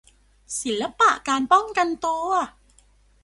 [0.59, 2.29] ศิลปะการป้องกันตัว